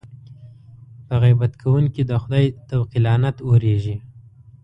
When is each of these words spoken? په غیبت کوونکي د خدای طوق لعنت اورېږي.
په 1.05 1.13
غیبت 1.23 1.51
کوونکي 1.61 2.01
د 2.05 2.11
خدای 2.21 2.45
طوق 2.69 2.89
لعنت 3.05 3.37
اورېږي. 3.47 3.97